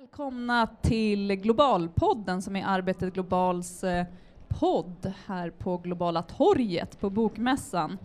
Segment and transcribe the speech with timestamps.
[0.00, 4.06] Välkomna till Globalpodden som är Arbetet Globals eh,
[4.48, 7.98] podd här på Globala torget på Bokmässan.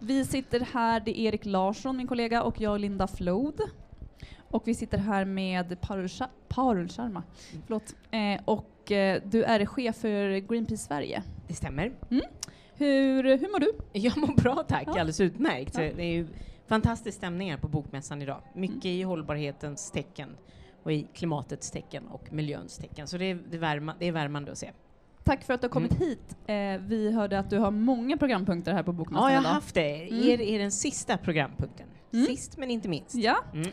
[0.00, 3.60] Vi sitter här, det är Erik Larsson, min kollega, och jag, Linda Flod.
[4.50, 7.22] Och vi sitter här med Parul, Sha- Parul Sharma.
[7.66, 7.94] Förlåt.
[8.10, 11.22] Eh, och eh, du är chef för Greenpeace Sverige.
[11.48, 11.92] Det stämmer.
[12.74, 13.72] Hur, hur mår du?
[13.92, 14.90] Jag mår bra tack, Ja.
[14.90, 15.74] alldeles utmärkt.
[15.74, 15.80] Ja.
[15.80, 16.26] Det är ju
[16.66, 18.40] fantastisk stämning här på Bokmässan idag.
[18.54, 18.96] Mycket Mm.
[18.96, 20.28] i hållbarhetens tecken
[20.84, 23.06] och i klimatets tecken och miljöns tecken.
[23.06, 24.70] Så det är, det är, värma, det är värmande att se.
[25.24, 26.08] Tack för att du har kommit Mm.
[26.08, 26.36] hit.
[26.46, 29.74] Eh, vi hörde att du har många programpunkter här på Bokmässan Ja, jag har haft
[29.74, 30.08] det.
[30.08, 30.28] Mm.
[30.28, 31.86] Er är den sista programpunkten.
[32.12, 32.26] Mm.
[32.26, 33.14] Sist men inte minst.
[33.14, 33.70] Ja, Mm.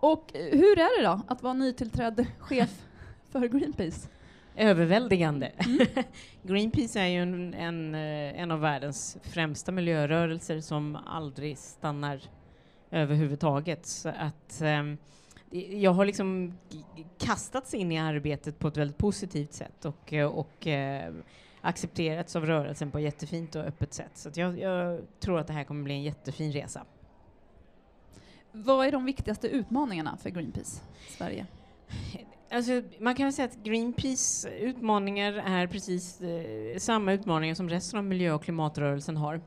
[0.00, 2.70] och eh, hur är det då att vara nytillträdd chef
[3.30, 4.08] för Greenpeace?
[4.56, 5.46] Överväldigande.
[5.46, 5.86] Mm.
[6.42, 12.20] Greenpeace är ju en, en, eh, en av världens främsta miljörörelser som aldrig stannar
[12.90, 13.86] överhuvudtaget.
[13.86, 14.98] Så att ehm,
[15.52, 16.58] jag har liksom
[17.18, 21.14] kastats in i arbetet på ett väldigt positivt sätt och, och eh,
[21.60, 24.10] accepterats av rörelsen på ett jättefint och öppet sätt.
[24.14, 26.84] Så jag, jag tror att det här kommer bli en jättefin resa.
[28.52, 31.46] Vad är de viktigaste utmaningarna för Greenpeace Sverige?
[32.50, 37.98] Alltså, man kan väl säga att Greenpeace utmaningar är precis eh, samma utmaningar som resten
[37.98, 39.40] av miljö och klimatrörelsen har.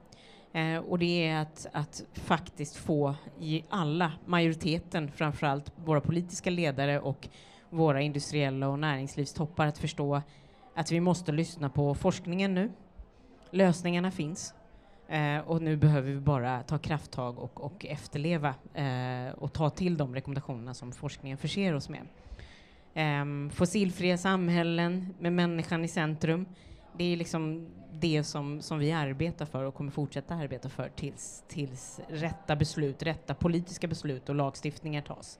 [0.56, 7.00] Eh, och det är att, att faktiskt få i alla, majoriteten framförallt, våra politiska ledare
[7.00, 7.28] och
[7.70, 10.22] våra industriella och näringslivstoppar att förstå
[10.76, 12.72] att vi måste lyssna på forskningen nu.
[13.52, 14.54] Lösningarna finns.
[15.08, 19.98] Eh, och nu behöver vi bara ta krafttag och, och efterleva eh, och ta till
[19.98, 22.08] de rekommendationerna som forskningen förser oss med.
[22.94, 26.46] Eh, fossilfria samhällen med människan i centrum.
[26.98, 31.44] Det är liksom det som, som vi arbetar för och kommer fortsätta arbeta för tills,
[31.48, 35.40] tills rätta beslut, rätta politiska beslut och lagstiftningar tas.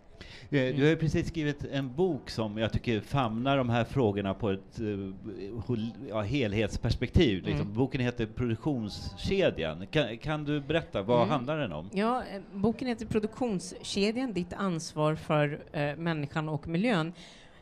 [0.50, 4.34] Eh, Du har ju precis skrivit en bok som jag tycker famnar de här frågorna
[4.34, 4.88] på ett eh,
[6.10, 7.44] ja, helhetsperspektiv.
[7.44, 7.62] Liksom.
[7.68, 7.74] Mm.
[7.74, 9.88] Boken heter Produktionskedjan.
[9.88, 11.30] Kan, kan du berätta, vad Mm.
[11.30, 11.90] handlar den om?
[11.94, 17.14] Ja, eh, boken heter Produktionskedjan, ditt ansvar för eh, människan och miljön.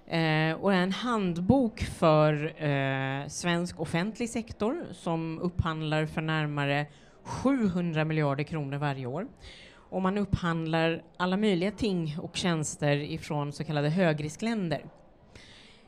[0.08, 6.86] Eh, och är en handbok för eh, svensk offentlig sektor som upphandlar för närmare
[7.24, 9.28] 700 miljarder kronor varje år.
[9.76, 14.86] Och man upphandlar alla möjliga ting och tjänster ifrån så kallade högriskländer.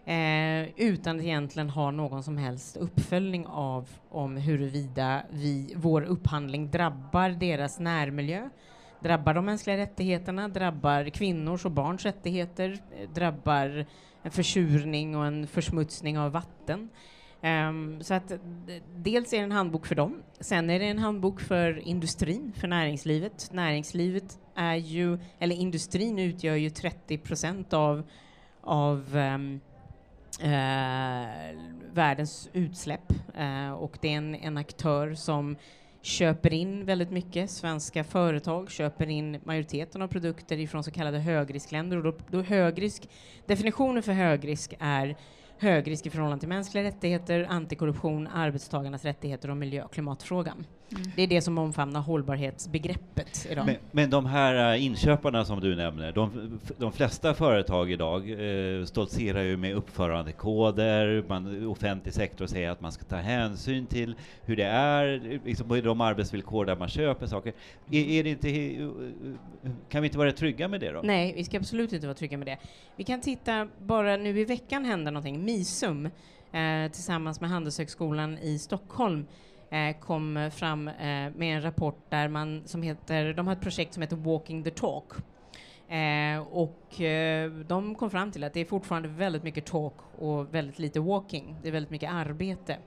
[0.05, 6.71] Eh, utan att egentligen ha någon som helst uppföljning av om huruvida vi, vår upphandling
[6.71, 8.49] drabbar deras närmiljö,
[8.99, 13.85] drabbar de mänskliga rättigheterna, drabbar kvinnors och barns rättigheter, eh, drabbar
[14.23, 16.89] en försurning och en försmutsning av vatten.
[17.41, 18.37] Um, så att eh,
[18.95, 20.23] dels är det en handbok för dem.
[20.39, 23.49] Sen är det en handbok för industrin, för näringslivet.
[23.51, 28.03] Näringslivet är ju, eller industrin utgör ju 30 procent av,
[28.61, 29.59] av um,
[30.43, 31.59] uh,
[31.93, 35.55] världens utsläpp uh, och det är en, en aktör som
[36.05, 37.51] köper in väldigt mycket.
[37.51, 43.09] Svenska företag köper in majoriteten av produkter ifrån så kallade högriskländer och då, då högrisk,
[43.45, 45.15] definitionen för högrisk är
[45.57, 50.65] högrisk i förhållande till mänskliga rättigheter, antikorruption, arbetstagarnas rättigheter och miljö och klimatfrågan.
[51.15, 53.65] Det är det som omfamnar hållbarhetsbegreppet idag.
[53.65, 58.85] Men, men de här eh, inköparna som du nämner, de, de flesta företag idag eh,
[58.85, 64.55] stoltserar ju med uppförandekoder, man, offentlig sektor säger att man ska ta hänsyn till hur
[64.55, 67.53] det är, liksom de arbetsvillkor där man köper saker.
[67.91, 68.49] Är, är det inte,
[69.89, 71.01] kan vi inte vara trygga med det då?
[71.03, 72.57] Nej, vi ska absolut inte vara trygga med det.
[72.95, 75.45] Vi kan titta, bara nu i veckan hände någonting.
[75.45, 76.05] Misum
[76.51, 79.25] eh, tillsammans med Handelshögskolan i Stockholm
[79.69, 83.61] Eh, kom eh, fram eh, med en rapport där man, som heter, de har ett
[83.61, 85.11] projekt som heter Walking the Talk.
[85.87, 90.55] Eh, och eh, de kom fram till att det är fortfarande väldigt mycket talk och
[90.55, 91.55] väldigt lite walking.
[91.61, 92.77] Det är väldigt mycket arbete.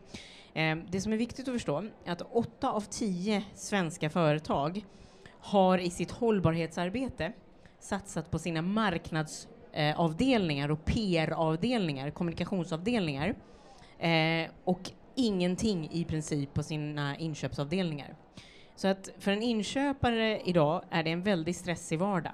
[0.54, 4.84] Eh, det som är viktigt att förstå är att åtta av tio svenska företag
[5.40, 7.32] har i sitt hållbarhetsarbete
[7.80, 13.34] satsat på sina marknadsavdelningar eh, och PR-avdelningar, kommunikationsavdelningar
[13.98, 18.16] eh, och ingenting i princip på sina inköpsavdelningar.
[18.76, 22.32] Så att för en inköpare idag är det en väldigt stressig vardag.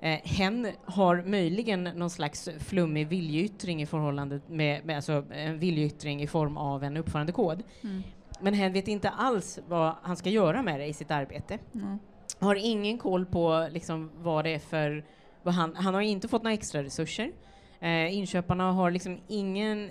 [0.00, 6.22] Eh, hen har möjligen någon slags flummig viljeyttring i förhållande med, med alltså en viljeyttring
[6.22, 7.62] i form av en uppförandekod.
[7.82, 8.02] Mm.
[8.40, 11.98] Men hen vet inte alls vad han ska göra med det i sitt arbete Mm.
[12.38, 15.04] har ingen koll på liksom vad det är för...
[15.42, 17.32] Vad han, han har inte fått några extra resurser.
[17.84, 19.90] Eh, inköparna har liksom ingen,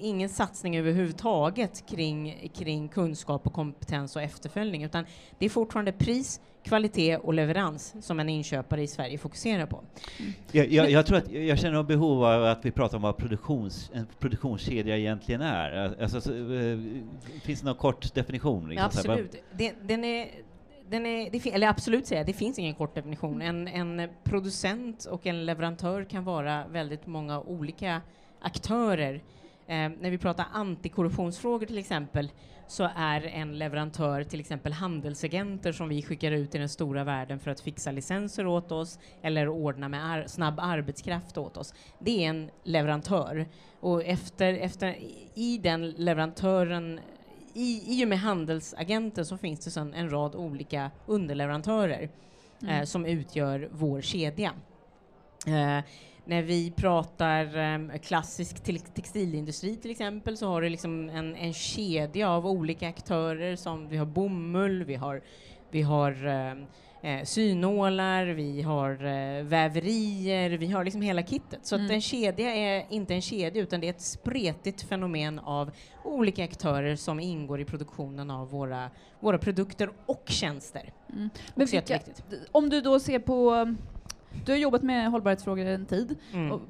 [0.00, 5.04] ingen satsning överhuvudtaget kring, kring kunskap och kompetens och efterföljning utan
[5.38, 9.84] det är fortfarande pris, kvalitet och leverans som en inköpare i Sverige fokuserar på.
[10.52, 13.16] Jag, jag, jag tror att jag känner ett behov av att vi pratar om vad
[13.16, 15.96] produktions, en produktionskedja egentligen är.
[16.02, 16.78] Alltså, så, eh,
[17.42, 18.68] finns det någon kort definition?
[18.68, 19.42] Liksom, absolut.
[19.52, 20.28] Den, den är,
[20.90, 23.42] den är, det eller absolut säga, det finns ingen kort definition.
[23.42, 28.00] En, en producent och en leverantör kan vara väldigt många olika
[28.40, 29.14] aktörer.
[29.66, 32.30] Eh, när vi pratar antikorruptionsfrågor till exempel
[32.68, 37.38] så är en leverantör till exempel handelsagenter som vi skickar ut i den stora världen
[37.38, 41.74] för att fixa licenser åt oss eller ordna med ar- snabb arbetskraft åt oss.
[41.98, 43.46] Det är en leverantör.
[43.80, 44.96] Och efter, efter,
[45.34, 47.00] i den leverantören
[47.56, 52.08] i, I och med handelsagenter så finns det sen en rad olika underleverantörer
[52.68, 54.52] eh, som utgör vår kedja.
[55.46, 55.84] Eh,
[56.24, 61.52] när vi pratar eh, klassisk till textilindustri till exempel så har du liksom en, en
[61.52, 65.22] kedja av olika aktörer som vi har bomull, vi har,
[65.70, 66.12] vi har
[67.02, 71.66] eh, synålar, vi har eh, väverier, vi har liksom hela kittet.
[71.66, 71.86] Så Mm.
[71.86, 75.70] att en kedja är inte en kedja utan det är ett spretigt fenomen av
[76.04, 78.90] olika aktörer som ingår i produktionen av våra,
[79.20, 80.92] våra produkter och tjänster.
[81.12, 81.30] Mm.
[81.54, 81.98] Men vilka,
[82.52, 83.74] om du då ser på,
[84.46, 86.60] du har jobbat med hållbarhetsfrågor en tid, Mm.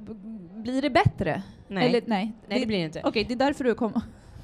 [0.62, 1.43] blir det bättre?
[1.69, 1.88] Nej.
[1.88, 3.00] Eller, nej, Nej, det blir det inte.
[3.05, 4.00] Okej, det är därför du kom.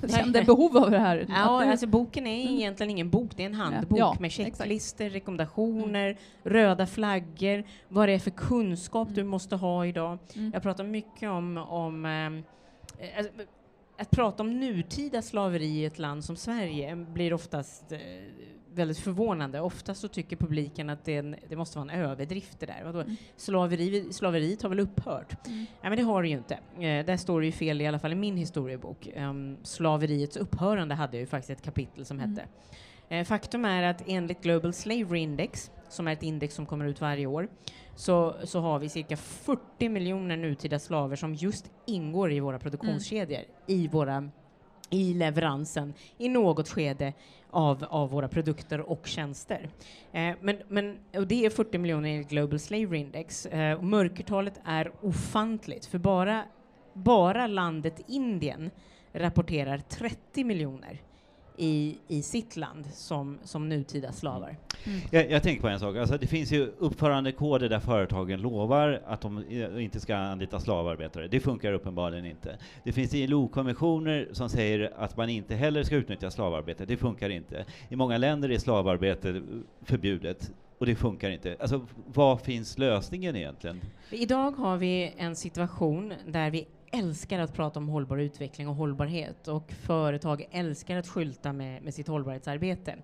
[0.08, 1.26] Kände behov av det här.
[1.28, 2.54] Ja, du, alltså boken är Mm.
[2.54, 4.58] egentligen ingen bok, det är en handbok Ja, med exakt.
[4.58, 9.30] checklistor, rekommendationer, röda flaggor, vad det är för kunskap du Mm.
[9.30, 10.18] måste ha idag.
[10.36, 10.50] Mm.
[10.54, 13.32] Jag pratar mycket om, om eh, alltså,
[13.98, 17.98] att prata om nutida slaveri i ett land som Sverige blir oftast eh,
[18.74, 19.60] väldigt förvånande.
[19.60, 22.82] Oftast så tycker publiken att det, en, det måste vara en överdrift det där.
[22.84, 23.00] Vadå?
[23.00, 23.16] Mm.
[23.36, 25.46] Slaveri, slaveriet har väl upphört?
[25.46, 25.58] Mm.
[25.58, 26.54] Nej, men det har det ju inte.
[26.54, 29.08] Eh, där står det ju fel, i alla fall i min historiebok.
[29.16, 32.30] Um, slaveriets upphörande hade ju faktiskt ett kapitel som Mm.
[32.30, 32.46] hette.
[33.08, 37.00] Eh, faktum är att enligt Global Slavery Index, som är ett index som kommer ut
[37.00, 37.48] varje år,
[37.94, 43.40] så, så har vi cirka 40 miljoner nutida slaver som just ingår i våra produktionskedjor,
[43.66, 44.30] i, våra,
[44.90, 47.12] i leveransen, i något skede
[47.52, 49.68] av, av våra produkter och tjänster.
[50.12, 53.46] Eh, men, men, och det är 40 miljoner enligt Global Slavery Index.
[53.46, 56.44] Eh, och mörkertalet är ofantligt, för bara,
[56.92, 58.70] bara landet Indien
[59.12, 61.00] rapporterar 30 miljoner
[61.56, 64.56] i, i sitt land som, som nutida slavar.
[65.10, 69.20] Jag, jag tänker på en sak, alltså det finns ju uppförandekoder där företagen lovar att
[69.20, 69.44] de
[69.80, 71.28] inte ska anlita slavarbetare.
[71.28, 72.58] Det funkar uppenbarligen inte.
[72.84, 76.84] Det finns ILO-konventioner som säger att man inte heller ska utnyttja slavarbete.
[76.84, 77.64] Det funkar inte.
[77.88, 79.42] I många länder är slavarbete
[79.82, 81.56] förbjudet och det funkar inte.
[81.60, 83.80] Alltså, vad finns lösningen egentligen?
[84.10, 89.48] Idag har vi en situation där vi älskar att prata om hållbar utveckling och hållbarhet
[89.48, 92.96] och företag älskar att skylta med, med sitt hållbarhetsarbete.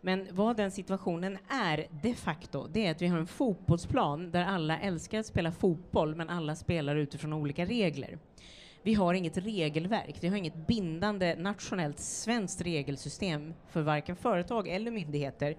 [0.00, 4.44] Men vad den situationen är de facto, det är att vi har en fotbollsplan där
[4.44, 8.18] alla älskar att spela fotboll men alla spelar utifrån olika regler.
[8.82, 14.90] Vi har inget regelverk, vi har inget bindande nationellt svenskt regelsystem för varken företag eller
[14.90, 15.56] myndigheter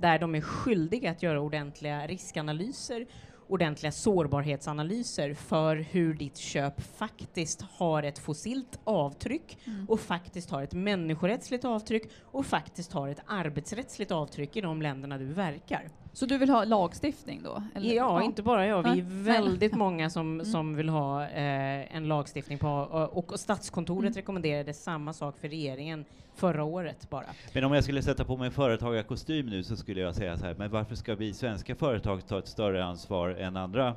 [0.00, 3.06] där de är skyldiga att göra ordentliga riskanalyser
[3.48, 9.86] ordentliga sårbarhetsanalyser för hur ditt köp faktiskt har ett fossilt avtryck Mm.
[9.88, 15.18] och faktiskt har ett människorättsligt avtryck och faktiskt har ett arbetsrättsligt avtryck i de länderna
[15.18, 15.88] du verkar.
[16.18, 17.62] Så du vill ha lagstiftning då?
[17.74, 17.94] eller?
[17.94, 18.82] Ja, inte bara jag.
[18.92, 20.46] Vi är väldigt många som, Mm.
[20.46, 24.12] som vill ha eh, en lagstiftning på och, och Statskontoret Mm.
[24.12, 26.04] rekommenderade samma sak för regeringen
[26.34, 27.24] förra året bara.
[27.52, 30.54] Men om jag skulle sätta på mig företagarkostym nu så skulle jag säga så här,
[30.58, 33.94] men varför ska vi svenska företag ta ett större ansvar än andra?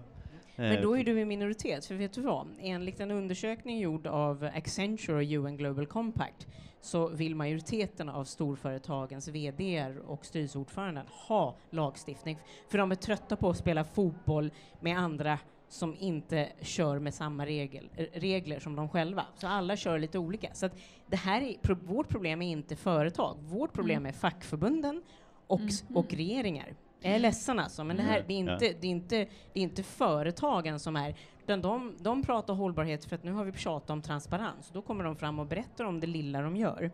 [0.62, 2.48] Men Eh, då är du i minoritet, för vet du vad?
[2.60, 6.48] Enligt en undersökning gjord av Accenture och UN Global Compact
[6.82, 12.38] så vill majoriteten av storföretagens VD och styrelseordföranden ha lagstiftning.
[12.70, 15.40] För de är trötta på att spela fotboll med andra
[15.70, 19.26] som inte kör med samma regel, eh, regler som de själva.
[19.38, 20.54] Så alla kör lite olika.
[20.54, 20.70] Så
[21.08, 23.38] det här är, pro, vårt problem är inte företag.
[23.40, 24.06] Vårt problem Mm.
[24.06, 25.02] är fackförbunden
[25.48, 25.98] och, Mm.
[25.98, 26.74] och regeringar.
[27.02, 29.16] Jag är ledsen alltså, men det, här, det, är inte, det, är inte,
[29.54, 33.46] det är inte företagen som är utan de, de pratar hållbarhet för att nu har
[33.46, 34.70] vi tjatat om transparens.
[34.74, 36.92] Då kommer de fram och berättar om det lilla de gör.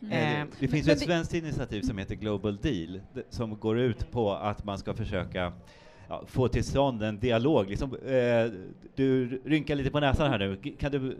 [0.00, 0.12] Mm.
[0.12, 3.00] Eh, Eh, det finns men ett det- svenskt initiativ som heter Global Deal
[3.30, 5.52] som går ut på att man ska försöka
[6.08, 7.68] ja, få till stånd en dialog.
[7.70, 8.52] Liksom, eh,
[8.94, 10.56] du rynkar lite på näsan här nu.
[10.78, 11.16] Kan du,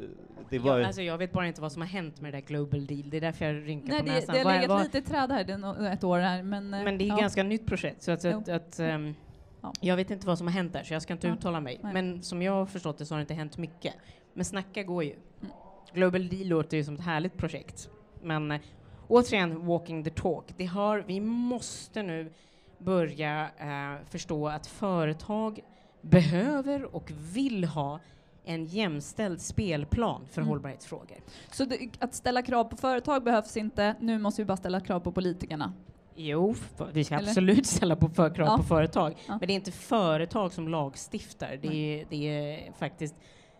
[0.50, 2.47] det var, Jag, alltså jag vet bara inte vad som har hänt med det där
[2.47, 3.11] Global Deal.
[3.11, 4.35] Det är därför jag rynkar Nej, på det, näsan.
[4.35, 6.75] det har legat vad- lite träd här no- ett år här, men...
[6.75, 7.17] eh, men det är ja.
[7.17, 9.14] ganska nytt projekt, så att, att, att ehm,
[9.61, 9.73] Ja.
[9.81, 11.35] jag vet inte vad som har hänt där, så jag ska inte Ja.
[11.35, 11.81] uttala mig.
[11.83, 11.93] Nej.
[11.93, 13.95] Men som jag har förstått det så har det inte hänt mycket.
[14.35, 15.11] Men snacka går ju.
[15.12, 15.52] Mm.
[15.95, 17.88] Global Deal låter ju som ett härligt projekt.
[18.23, 18.61] Men eh,
[19.09, 20.45] återigen, walking the talk.
[20.57, 22.33] Det har, vi måste nu
[22.78, 25.61] börja eh, förstå att företag
[26.00, 28.00] behöver och vill ha
[28.49, 30.49] en jämställd spelplan för Mm.
[30.49, 31.17] hållbarhetsfrågor.
[31.52, 35.00] Så det, att ställa krav på företag behövs inte, nu måste vi bara ställa krav
[35.00, 35.73] på politikerna.
[36.17, 36.55] Jo,
[36.93, 37.28] vi ska Eller?
[37.28, 38.57] absolut ställa på för krav Ja.
[38.57, 39.37] på företag, Ja.
[39.38, 41.59] men det är inte företag som lagstiftar.
[41.62, 41.69] Det
[42.00, 43.14] är, det är faktiskt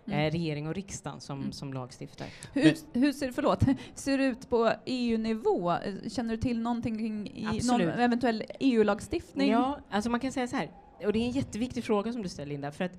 [0.07, 0.21] Mm.
[0.21, 1.53] eh, regering och riksdagen som, Mm.
[1.53, 2.27] som lagstiftar.
[2.53, 3.61] Hur, hur ser, förlåt,
[3.95, 5.75] ser det ut på EU-nivå?
[6.09, 9.51] Känner du till någonting kring någon eventuell EU-lagstiftning?
[9.51, 10.71] Ja, alltså man kan säga så här,
[11.05, 12.93] och det är en jätteviktig fråga som du ställer Linda, för att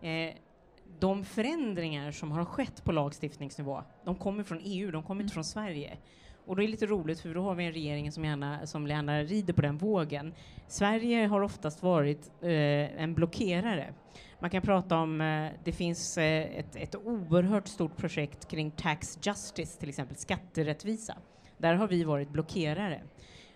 [0.00, 0.34] eh,
[1.02, 5.24] de förändringar som har skett på lagstiftningsnivå, de kommer från EU, de kommer Mm.
[5.24, 5.96] inte från Sverige.
[6.46, 9.22] Och det är lite roligt för då har vi en regering som gärna, som gärna
[9.22, 10.34] rider på den vågen.
[10.68, 13.94] Sverige har oftast varit eh, en blockerare.
[14.40, 19.18] Man kan prata om, eh, det finns eh, ett, ett oerhört stort projekt kring tax
[19.22, 21.16] justice, till exempel skatterättvisa.
[21.58, 23.02] Där har vi varit blockerare.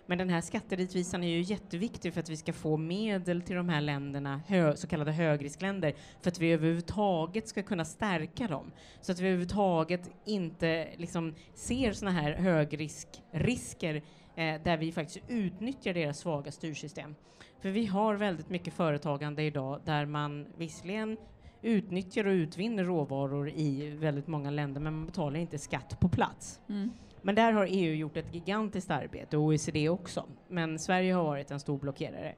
[0.09, 3.69] Men den här skatterättvisan är ju jätteviktig för att vi ska få medel till de
[3.69, 8.71] här länderna, hö, så kallade högriskländer, för att vi överhuvudtaget ska kunna stärka dem.
[9.01, 13.95] Så att vi överhuvudtaget inte liksom ser såna här högriskrisker
[14.35, 17.15] eh, där vi faktiskt utnyttjar deras svaga styrsystem.
[17.61, 21.17] För vi har väldigt mycket företagande idag där man visserligen
[21.61, 26.59] utnyttjar och utvinner råvaror i väldigt många länder men man betalar inte skatt på plats.
[26.69, 26.91] Mm.
[27.27, 30.25] Men där har EU gjort ett gigantiskt arbete och OECD också.
[30.47, 32.35] Men Sverige har varit en stor blockerare.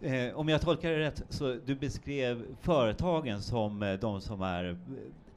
[0.00, 4.78] Eh, om jag tolkar det rätt, så du beskrev företagen som eh, de som är,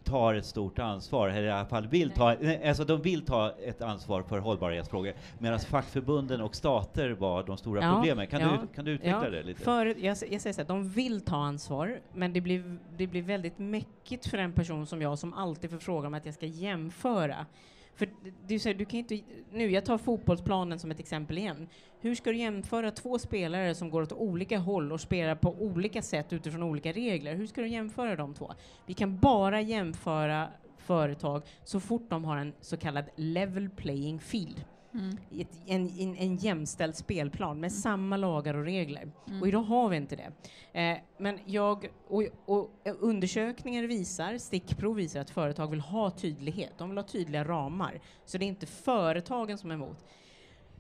[0.04, 3.52] tar ett stort ansvar, eller i alla fall vill ta, nej, alltså de vill ta
[3.52, 8.28] ett ansvar för hållbarhetsfrågor, medan fackförbunden och stater var de stora Ja, problemen.
[8.28, 9.62] Kan, ja, du, kan du utveckla ja, det lite?
[9.62, 13.22] För, jag, jag säger så här, de vill ta ansvar, men det blir, det blir
[13.22, 16.46] väldigt mäckigt för en person som jag som alltid får fråga om att jag ska
[16.46, 17.46] jämföra.
[17.96, 18.10] För
[18.48, 19.20] du, säger, du kan inte,
[19.52, 21.68] nu, jag tar fotbollsplanen som ett exempel igen.
[22.00, 26.02] Hur ska du jämföra två spelare som går åt olika håll och spelar på olika
[26.02, 27.36] sätt utifrån olika regler?
[27.36, 28.54] Hur ska du jämföra de två?
[28.86, 30.48] Vi kan bara jämföra
[30.78, 34.64] företag så fort de har en så kallad level playing field.
[34.94, 35.18] Mm.
[35.40, 39.12] ett, en, en, en jämställd spelplan med samma lagar och regler.
[39.28, 39.42] Mm.
[39.42, 40.32] Och idag har vi inte det.
[40.82, 42.70] Eh, men jag, och, och
[43.00, 46.74] undersökningar visar, stickprov visar att företag vill ha tydlighet.
[46.78, 48.02] De vill ha tydliga ramar.
[48.26, 50.06] Så det är inte företagen som är emot.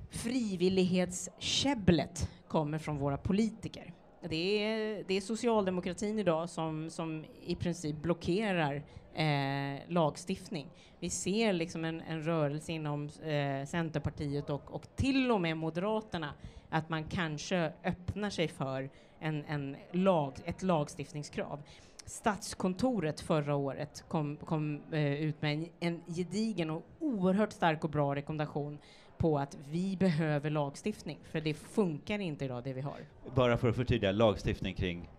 [0.09, 3.93] Frivillighetskäbblet kommer från våra politiker.
[4.29, 10.67] Det är, det är socialdemokratin idag som, som i princip blockerar eh, lagstiftning.
[10.99, 16.33] Vi ser liksom en, en rörelse inom eh, Centerpartiet och, och till och med Moderaterna
[16.69, 18.89] att man kanske öppnar sig för
[19.19, 21.63] en, en lag, ett lagstiftningskrav.
[22.05, 27.89] Statskontoret förra året kom, kom eh, ut med en, en gedigen och oerhört stark och
[27.89, 28.77] bra rekommendation
[29.23, 32.97] på att vi behöver lagstiftning, för det funkar inte idag det vi har
[33.35, 35.09] Bara för att förtydliga, lagstiftning kring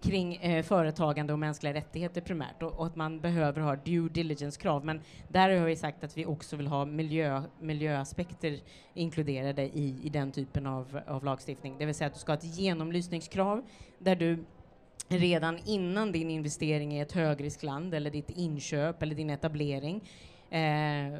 [0.00, 4.84] kring eh, företagande och mänskliga rättigheter primärt och, och att man behöver ha due diligence-krav.
[4.84, 8.60] Men där har vi sagt att vi också vill ha miljö, miljöaspekter
[8.94, 11.78] inkluderade i, i den typen av, av lagstiftning.
[11.78, 13.62] Det vill säga att du ska ha ett genomlysningskrav
[13.98, 14.44] där du
[15.08, 20.02] redan innan din investering i ett högriskland eller ditt inköp eller din etablering
[20.50, 21.18] eh,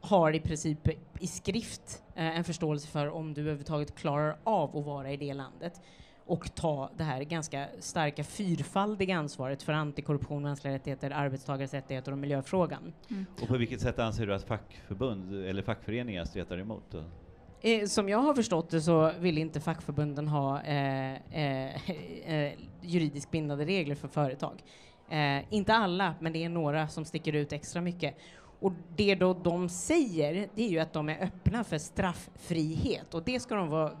[0.00, 0.88] har i princip
[1.20, 5.34] i skrift eh, en förståelse för om du överhuvudtaget klarar av att vara i det
[5.34, 5.80] landet
[6.26, 12.18] och ta det här ganska starka fyrfaldiga ansvaret för antikorruption, mänskliga rättigheter, arbetstagares rättigheter och
[12.18, 12.92] miljöfrågan.
[13.42, 16.84] Och på vilket sätt anser du att fackförbund eller fackföreningar stretar emot?
[16.90, 17.04] Då?
[17.60, 21.90] Eh, som jag har förstått det så vill inte fackförbunden ha eh, eh,
[22.30, 24.62] eh, juridiskt bindande regler för företag.
[25.10, 28.16] Eh, inte alla, men det är några som sticker ut extra mycket.
[28.64, 33.22] Och det då de säger, det är ju att de är öppna för strafffrihet och
[33.22, 33.92] det ska de, vara,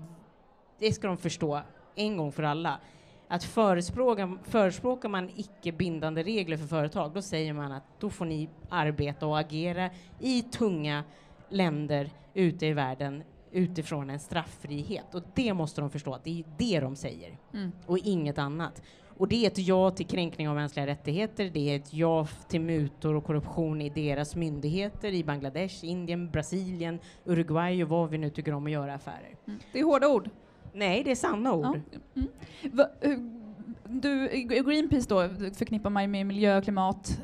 [0.78, 1.60] det ska de förstå
[1.94, 2.80] en gång för alla.
[3.28, 8.24] Att förespråka, förespråkar man icke bindande regler för företag, då säger man att då får
[8.24, 9.90] ni arbeta och agera
[10.20, 11.04] i tunga
[11.48, 15.14] länder ute i världen utifrån en strafffrihet.
[15.14, 17.72] Och det måste de förstå, att det är det de säger Mm.
[17.86, 18.82] och inget annat.
[19.16, 22.60] Och det är ett ja till kränkning av mänskliga rättigheter, det är ett ja till
[22.60, 28.30] mutor och korruption i deras myndigheter i Bangladesh, Indien, Brasilien, Uruguay och vad vi nu
[28.30, 29.36] tycker om att göra affärer.
[29.46, 29.60] Mm.
[29.72, 30.30] Det är hårda ord.
[30.72, 31.64] Nej, det är sanna ord.
[31.64, 31.98] Ja.
[32.16, 32.28] Mm.
[32.72, 33.44] Va, hur-
[33.88, 34.28] du,
[34.66, 37.20] Greenpeace då förknippar man med miljö och klimat.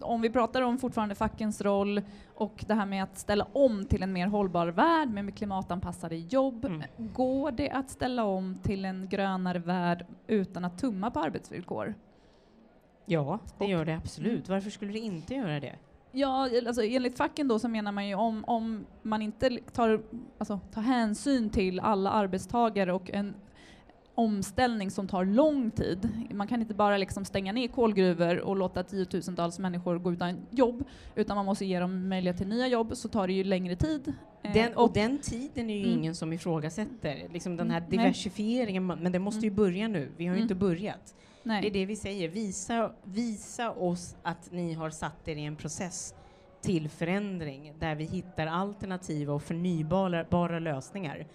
[0.00, 2.02] Om vi pratar om fortfarande fackens roll
[2.34, 6.64] och det här med att ställa om till en mer hållbar värld med klimatanpassade jobb.
[6.64, 6.82] Mm.
[6.96, 11.94] Går det att ställa om till en grönare värld utan att tumma på arbetsvillkor?
[13.06, 14.48] Ja, det gör det absolut.
[14.48, 15.76] Varför skulle det inte göra det?
[16.12, 20.02] Ja, alltså enligt facken då så menar man ju om, om man inte tar,
[20.38, 23.34] alltså, tar hänsyn till alla arbetstagare och en
[24.14, 26.08] omställning som tar lång tid.
[26.34, 30.84] Man kan inte bara liksom stänga ner kolgruvor och låta tiotusentals människor gå utan jobb,
[31.14, 34.12] utan man måste ge dem möjlighet till nya jobb, så tar det ju längre tid.
[34.42, 35.98] Eh, den, och, och, den tiden är ju mm.
[35.98, 37.28] ingen som ifrågasätter.
[37.32, 39.56] Liksom den här diversifieringen, men det måste ju mm.
[39.56, 40.12] börja nu.
[40.16, 40.42] Vi har ju mm.
[40.42, 41.14] inte börjat.
[41.42, 41.62] Nej.
[41.62, 42.28] Det är det vi säger.
[42.28, 46.14] Visa, visa oss att ni har satt er i en process
[46.62, 51.26] till förändring där vi hittar alternativa och förnybara lösningar.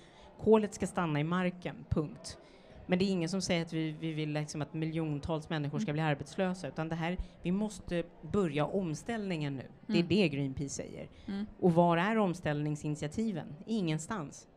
[0.44, 2.38] Kolet ska stanna i marken, punkt.
[2.86, 5.94] Men det är ingen som säger att vi, vi vill liksom att miljontals människor ska
[5.94, 9.68] bli arbetslösa, utan det här, vi måste börja omställningen nu.
[9.88, 10.08] Det är mm.
[10.08, 11.10] det Greenpeace säger.
[11.28, 11.46] Mm.
[11.60, 13.56] Och var är omställningsinitiativen?
[13.66, 14.48] Ingenstans.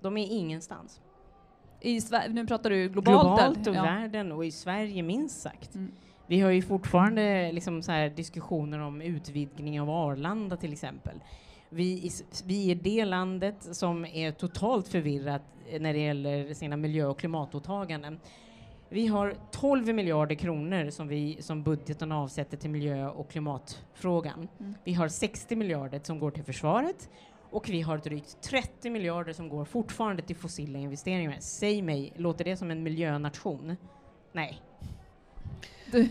[0.00, 1.00] De är ingenstans.
[1.80, 2.00] I
[2.30, 3.22] nu pratar du globalt?
[3.22, 3.82] Globalt och ja.
[3.82, 5.74] världen och i Sverige minst sagt.
[5.74, 5.92] Mm.
[6.26, 11.20] Vi har ju fortfarande liksom så här diskussioner om utvidgning av Arlanda till exempel.
[11.74, 12.10] Vi,
[12.46, 15.42] vi är det landet som är totalt förvirrat
[15.80, 18.20] när det gäller sina miljö och klimatåtaganden.
[18.88, 24.48] Vi har 12 miljarder kronor som, vi, som budgeten avsätter till miljö och klimatfrågan.
[24.60, 24.74] Mm.
[24.84, 27.10] Vi har 60 miljarder som går till försvaret
[27.50, 31.36] och vi har drygt 30 miljarder som går fortfarande till fossila investeringar.
[31.40, 33.76] Säg mig, låter det som en miljönation?
[34.32, 34.62] Nej.
[35.92, 36.08] Du,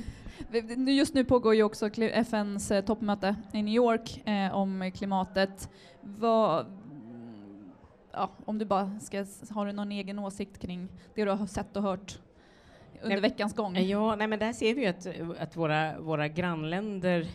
[0.87, 5.69] Just nu pågår ju också FNs eh, toppmöte i New York eh, om klimatet.
[6.01, 6.65] Vad,
[8.11, 11.77] ja, om du bara ska, har du någon egen åsikt kring det du har sett
[11.77, 12.19] och hört
[13.01, 13.77] under nej, veckans gång?
[13.77, 15.07] Ja, nej, men där ser vi ju att,
[15.39, 17.27] att våra, våra grannländer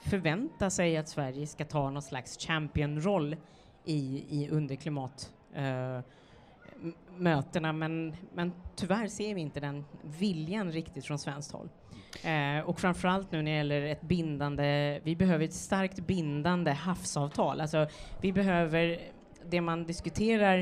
[0.00, 3.36] förväntar sig att Sverige ska ta någon slags championroll
[3.84, 11.18] i, i under klimatmötena, uh, men, men tyvärr ser vi inte den viljan riktigt från
[11.18, 11.68] svenskt håll.
[12.22, 17.60] Eh, och framförallt nu när det gäller ett bindande, vi behöver ett starkt bindande havsavtal.
[17.60, 17.86] Alltså
[18.20, 18.98] vi behöver
[19.50, 20.58] det man diskuterar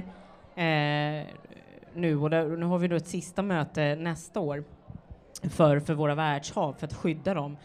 [0.57, 1.27] eh,
[1.95, 4.65] nu, och där, nu har vi då ett sista möte nästa år
[5.43, 7.57] för, för våra världshav, för att skydda dem.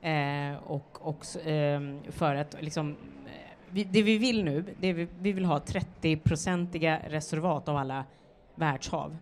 [0.00, 2.90] Eh, och också ehm, för att liksom,
[3.26, 3.32] eh,
[3.70, 8.04] vi, det vi vill nu, det vi, vi vill ha 30-procentiga reservat av alla
[8.54, 9.16] världshav.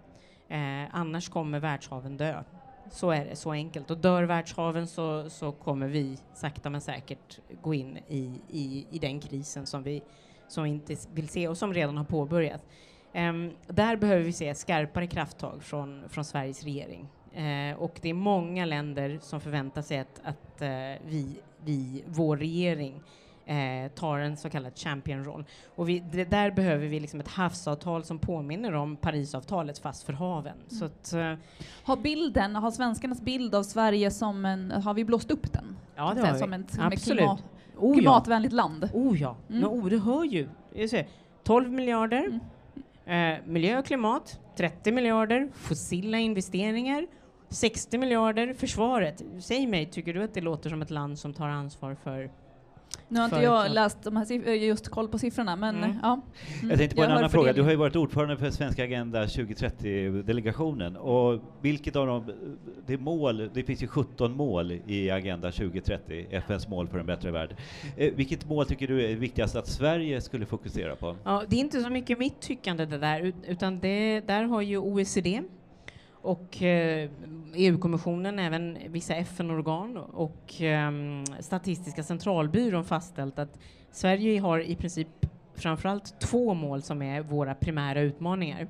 [0.49, 2.43] Eh, annars kommer världshaven dö.
[2.91, 3.91] Så är det, så enkelt.
[3.91, 8.99] Och dör världshaven så, så kommer vi sakta men säkert gå in i, i, i
[8.99, 10.03] den krisen som vi,
[10.49, 12.65] som vi inte vill se och som redan har påbörjat.
[13.15, 17.09] Um, där behöver vi se skarpare krafttag från, från Sveriges regering.
[17.37, 22.37] Uh, och det är många länder som förväntar sig att, att uh, vi, vi, vår
[22.37, 23.03] regering
[23.51, 25.45] eh, tar en så kallad championroll.
[25.75, 30.13] Och vi, det, där behöver vi liksom ett havsavtal som påminner om Parisavtalet fast för
[30.13, 30.53] haven.
[30.53, 30.69] Mm.
[30.69, 31.35] Så att, eh,
[31.85, 35.77] har bilden, har svenskarnas bild av Sverige som en, har vi blåst upp den?
[35.97, 36.39] Ja, det har vi.
[36.39, 37.19] Som ett Absolut.
[37.19, 37.45] Klimat,
[37.77, 38.91] oh, klimatvänligt land?
[38.93, 39.61] Oh ja, mm.
[39.61, 40.49] no, du hör ju.
[40.89, 41.07] Ser,
[41.45, 42.41] 12 miljarder,
[43.07, 43.39] mm.
[43.39, 47.07] eh, miljö och klimat, 30 miljarder, fossila investeringar,
[47.49, 49.23] 60 miljarder, försvaret.
[49.41, 52.31] Säg mig, tycker du att det låter som ett land som tar ansvar för
[53.09, 55.97] nu har inte jag läst de här eh, just koll på siffrorna, men mm.
[56.03, 56.21] ja.
[56.59, 56.71] Mm.
[56.71, 57.53] Jag tänkte på en annan fråga.
[57.53, 60.97] Du har ju varit ordförande för Svenska Agenda 2030-delegationen.
[60.97, 62.33] Och vilket av dem,
[62.87, 67.31] det mål, det finns ju 17 mål i Agenda 2030, FNs mål för en bättre
[67.31, 67.57] värld.
[67.97, 71.17] Eh, vilket mål tycker du är viktigast att Sverige skulle fokusera på?
[71.25, 74.79] Ja, det är inte så mycket mitt tyckande det där, utan det, där har ju
[74.79, 75.43] OECD
[76.23, 77.11] och eh,
[77.55, 80.91] EU-kommissionen, även vissa FN-organ och eh,
[81.41, 83.59] Statistiska centralbyrån fastställt att
[83.93, 85.09] Sverige har i princip
[85.55, 88.69] framförallt två mål som är våra primära utmaningar.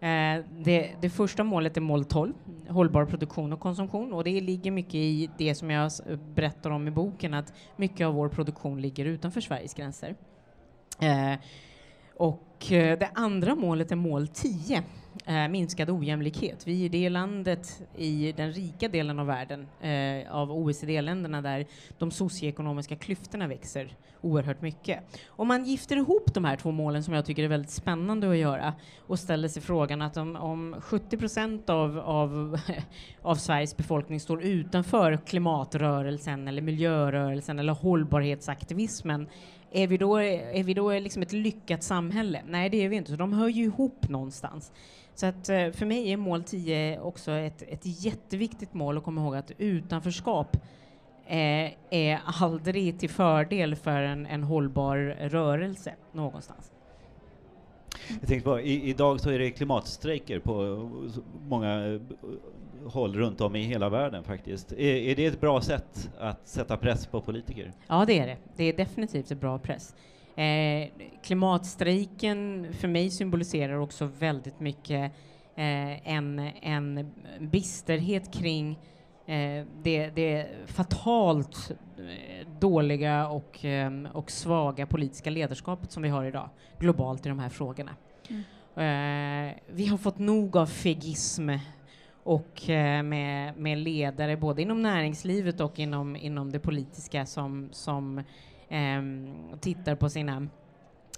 [0.00, 2.32] Eh, det, det, första målet är mål 12,
[2.68, 5.90] hållbar produktion och konsumtion och det ligger mycket i det som jag
[6.34, 10.14] berättar om i boken att mycket av vår produktion ligger utanför Sveriges gränser.
[11.00, 11.38] Eh,
[12.16, 14.82] och eh, det andra målet är mål 10
[15.26, 16.66] eh, minskad ojämlikhet.
[16.66, 21.66] Vi är det landet i den rika delen av världen, eh, av OECD-länderna, där
[21.98, 25.00] de socioekonomiska klyftorna växer oerhört mycket.
[25.28, 28.36] Om man gifter ihop de här två målen, som jag tycker är väldigt spännande att
[28.36, 28.74] göra,
[29.06, 32.58] och ställer sig frågan att om, om 70 procent av, av,
[33.22, 39.28] av Sveriges befolkning står utanför klimatrörelsen eller miljörörelsen eller hållbarhetsaktivismen,
[39.76, 42.42] är vi då, är vi då liksom ett lyckat samhälle?
[42.46, 43.10] Nej, det är vi inte.
[43.10, 44.72] Så de hör ju ihop någonstans.
[45.14, 49.20] Så att eh, för mig är mål 10 också ett, ett jätteviktigt mål att komma
[49.20, 50.56] ihåg att utanförskap
[51.26, 56.72] eh, är aldrig till fördel för en, en hållbar rörelse någonstans.
[58.20, 60.90] Jag tänkte på, i, idag så är det klimatstrejker på
[61.48, 62.00] många
[62.86, 64.72] håll runt om i hela världen faktiskt.
[64.72, 67.72] Är, är det ett bra sätt att sätta press på politiker?
[67.86, 68.36] Ja, det är det.
[68.56, 69.94] Det är definitivt ett bra press.
[70.36, 70.88] Eh,
[71.22, 75.12] klimatstrejken för mig symboliserar också väldigt mycket
[75.56, 78.78] eh, en, en bisterhet kring
[79.26, 86.24] eh, det, det fatalt eh, dåliga och, eh, och svaga politiska ledarskapet som vi har
[86.24, 87.96] idag globalt i de här frågorna.
[88.28, 88.42] Mm.
[89.66, 91.50] Vi har fått nog av fegism
[92.22, 92.62] och
[93.04, 98.22] med, med ledare både inom näringslivet och inom, inom det politiska som, som
[98.68, 99.02] eh,
[99.60, 100.48] tittar på sina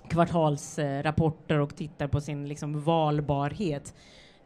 [0.09, 3.95] kvartalsrapporter och tittar på sin liksom, valbarhet.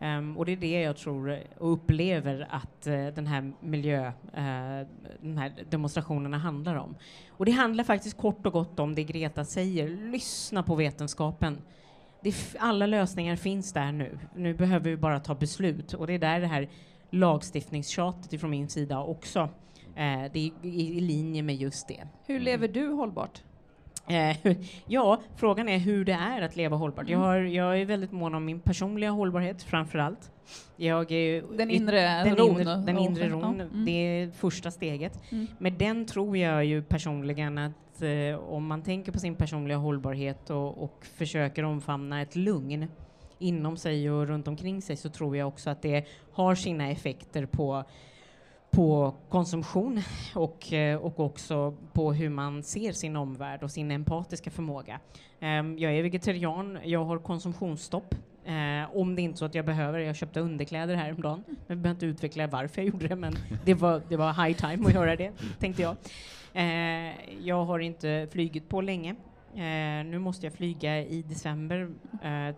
[0.02, 4.80] Um, och det är det jag tror och upplever att uh, den här miljö, eh,
[4.80, 4.86] uh,
[5.20, 6.94] de här demonstrationerna handlar om.
[7.28, 11.58] Och det handlar faktiskt kort och gott om det Greta säger, lyssna på vetenskapen
[12.58, 14.18] alla lösningar finns där nu.
[14.34, 16.68] Nu behöver vi bara ta beslut och det är där det här
[17.10, 19.48] lagstiftningstjatet från min sida också,
[20.00, 22.02] eh, det är i, linje med just det.
[22.26, 22.44] Hur mm.
[22.44, 23.42] lever du hållbart?
[24.08, 24.36] Eh,
[24.86, 27.08] ja, frågan är hur det är att leva hållbart.
[27.08, 27.28] Jag, mm.
[27.28, 30.30] har, jag är väldigt mån om min personliga hållbarhet framför allt.
[30.76, 32.60] Jag är, den inre den ron?
[32.60, 33.84] Inre, den inre ron, mm.
[33.84, 35.32] det är första steget.
[35.32, 35.46] Mm.
[35.58, 40.50] Med den tror jag ju personligen att eh, om man tänker på sin personliga hållbarhet
[40.50, 42.86] och, och försöker omfamna ett lugn
[43.38, 47.46] inom sig och runt omkring sig så tror jag också att det har sina effekter
[47.46, 47.84] på
[48.70, 50.00] på konsumtion
[50.35, 55.00] och, eh, och också på hur man ser sin omvärld och sin empatiska förmåga.
[55.40, 58.14] Ehm, jag är vegetarian, jag har konsumtionsstopp.
[58.44, 61.44] Eh, om det inte är så att jag behöver, jag köpte underkläder häromdagen.
[61.66, 64.87] Men behöver inte utveckla varför jag gjorde det, men det var, det var high time
[64.87, 65.96] att göra det, tänkte jag.
[66.52, 69.14] Eh, jag har inte flygit på länge.
[70.04, 71.90] Nu måste jag flyga i december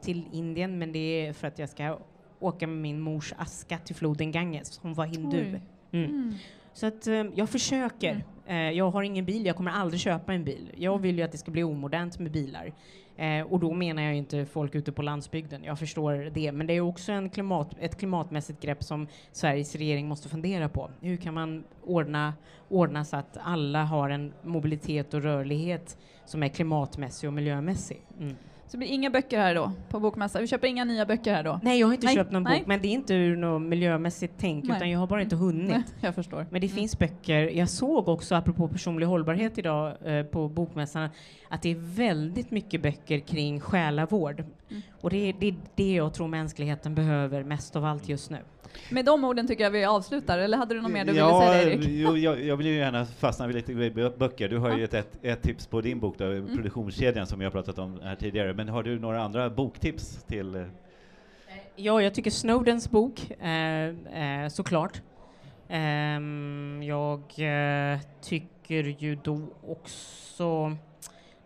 [0.00, 1.98] till Indien, men det är för att jag ska
[2.40, 4.78] åka med min mors aska till floden Ganges.
[4.82, 5.52] Hon var hindu.
[5.54, 5.60] Oj.
[5.92, 6.10] Mm.
[6.10, 6.34] mm.
[6.72, 8.10] Så att eh, jag försöker.
[8.10, 8.70] Mm.
[8.70, 10.70] Eh, jag har ingen bil, jag kommer aldrig köpa en bil.
[10.76, 12.72] Jag vill ju att det ska bli omodernt med bilar.
[13.16, 16.52] Eh, och då menar jag inte folk ute på landsbygden, jag förstår det.
[16.52, 20.90] Men det är också en klimat, ett klimatmässigt grepp som Sveriges regering måste fundera på.
[21.00, 22.34] Hur kan man ordna,
[22.68, 28.00] ordna så att alla har en mobilitet och rörlighet som är klimatmässig och miljömässig?
[28.20, 28.36] Mm.
[28.72, 30.42] Så det blir inga böcker här då på bokmässan?
[30.42, 31.60] Vi köper inga nya böcker här då?
[31.62, 32.14] Nej, jag har inte Nej.
[32.14, 32.58] köpt någon Nej.
[32.58, 34.76] bok, men det är inte ur något miljömässigt tänk, Nej.
[34.76, 35.70] utan jag har bara inte hunnit.
[35.70, 36.46] Nej, jag förstår.
[36.50, 36.76] Men det mm.
[36.76, 37.50] finns böcker.
[37.50, 41.08] Jag såg också, apropå personlig hållbarhet idag eh, på bokmässan,
[41.48, 44.44] att det är väldigt mycket böcker kring själavård.
[44.72, 44.82] Mm.
[45.00, 48.38] Och det är, det det jag tror mänskligheten behöver mest av allt just nu.
[48.90, 51.52] Med de orden tycker jag vi avslutar, eller hade du något mer du ja, ville
[51.52, 51.86] säga Erik?
[51.88, 54.48] Jo, jag, jag vill ju gärna fastna vid lite böcker.
[54.48, 54.76] Du har ja.
[54.76, 56.56] ju ett, ett, ett, tips på din bok, då, mm.
[56.56, 58.54] Produktionskedjan, som jag pratat om här tidigare.
[58.54, 60.54] Men har du några andra boktips till?
[60.54, 60.62] Eh?
[61.76, 65.02] Ja, jag tycker Snowdens bok, eh, eh, såklart.
[65.68, 70.76] Um, jag uh, tycker ju då också...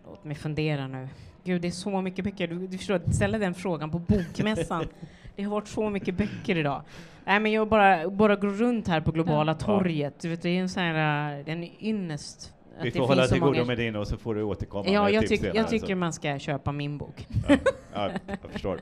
[0.04, 1.08] Låt mig fundera nu.
[1.46, 2.48] Gud, det är så mycket böcker.
[2.48, 4.87] Du, du förstår, ställa den frågan på bokmässan.
[5.37, 6.82] det har varit så mycket böcker idag.
[7.24, 9.66] Nej, men jag bara, bara går runt här på globala ja.
[9.66, 10.20] torget.
[10.20, 12.52] Du vet, det är en sån här, en ynnest.
[12.82, 15.26] Vi får hålla till godo med din och så får du återkomma ja, med jag
[15.26, 15.96] tyck, senare, Jag tycker så.
[15.96, 17.26] man ska köpa min bok.
[17.48, 17.56] Ja,
[17.94, 18.80] ja, jag förstår.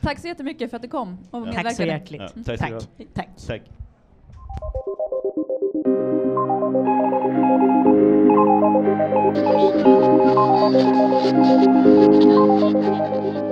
[0.00, 1.52] Tack så jättemycket för att du kom och ja.
[1.52, 2.22] Tack så hjärtligt.
[2.34, 2.72] Ja, tack.
[3.46, 3.60] tack.
[8.36, 8.66] Thank
[13.36, 13.45] you.